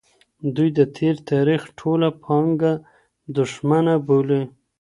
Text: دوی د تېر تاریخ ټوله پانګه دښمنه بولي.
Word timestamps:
دوی 0.55 0.69
د 0.77 0.79
تېر 0.97 1.15
تاریخ 1.31 1.61
ټوله 1.79 2.09
پانګه 2.23 2.73
دښمنه 3.37 3.93
بولي. 4.07 4.41